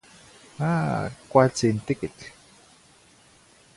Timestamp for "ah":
0.71-1.03